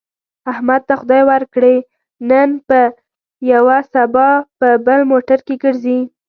[0.51, 1.75] احمد ته خدای ورکړې،
[2.29, 2.79] نن په
[3.51, 5.99] یوه سبا په بل موټر کې ګرځي.